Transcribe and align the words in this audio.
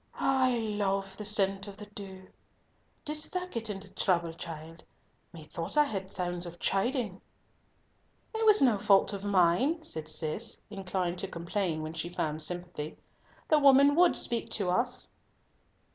"I 0.19 0.57
love 0.57 1.15
the 1.15 1.25
scent 1.25 1.67
of 1.67 1.77
the 1.77 1.85
dew. 1.85 2.27
Didst 3.05 3.37
get 3.51 3.69
into 3.69 3.93
trouble, 3.93 4.33
child? 4.33 4.83
Methought 5.31 5.77
I 5.77 5.85
heard 5.85 6.11
sounds 6.11 6.47
of 6.47 6.57
chiding?" 6.57 7.21
"It 8.33 8.43
was 8.43 8.63
no 8.63 8.79
fault 8.79 9.13
of 9.13 9.23
mine," 9.23 9.83
said 9.83 10.07
Cis, 10.07 10.65
inclined 10.71 11.19
to 11.19 11.27
complain 11.27 11.83
when 11.83 11.93
she 11.93 12.09
found 12.09 12.41
sympathy, 12.41 12.97
"the 13.47 13.59
woman 13.59 13.93
would 13.93 14.15
speak 14.15 14.49
to 14.53 14.71
us." 14.71 15.07